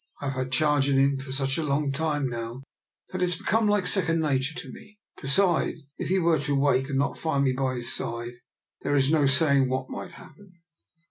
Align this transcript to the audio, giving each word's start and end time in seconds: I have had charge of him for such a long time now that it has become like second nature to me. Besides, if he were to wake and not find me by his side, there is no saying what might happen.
I 0.19 0.29
have 0.29 0.33
had 0.33 0.51
charge 0.51 0.89
of 0.89 0.97
him 0.97 1.19
for 1.19 1.31
such 1.31 1.59
a 1.59 1.63
long 1.63 1.91
time 1.91 2.27
now 2.27 2.63
that 3.09 3.21
it 3.21 3.25
has 3.29 3.35
become 3.37 3.67
like 3.67 3.85
second 3.85 4.19
nature 4.19 4.57
to 4.59 4.71
me. 4.73 4.97
Besides, 5.21 5.83
if 5.99 6.09
he 6.09 6.17
were 6.17 6.39
to 6.39 6.59
wake 6.59 6.89
and 6.89 6.97
not 6.97 7.19
find 7.19 7.43
me 7.43 7.53
by 7.53 7.75
his 7.75 7.93
side, 7.93 8.33
there 8.81 8.95
is 8.95 9.11
no 9.11 9.27
saying 9.27 9.69
what 9.69 9.91
might 9.91 10.13
happen. 10.13 10.53